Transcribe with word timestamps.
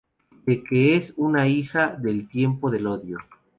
De 0.47 0.63
que 0.63 0.95
es 0.95 1.13
una 1.15 1.47
hija 1.47 1.89
del 1.95 2.27
Tiempo 2.27 2.71
del 2.71 2.87
Odio. 2.87 3.19